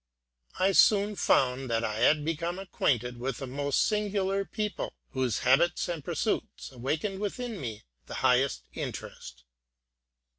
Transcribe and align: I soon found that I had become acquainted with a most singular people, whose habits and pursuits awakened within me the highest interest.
I 0.57 0.71
soon 0.71 1.15
found 1.15 1.69
that 1.69 1.83
I 1.83 1.99
had 1.99 2.25
become 2.25 2.57
acquainted 2.57 3.19
with 3.19 3.39
a 3.39 3.45
most 3.45 3.83
singular 3.85 4.43
people, 4.45 4.93
whose 5.11 5.41
habits 5.45 5.87
and 5.87 6.03
pursuits 6.03 6.71
awakened 6.71 7.19
within 7.19 7.61
me 7.61 7.83
the 8.07 8.15
highest 8.25 8.63
interest. 8.73 9.43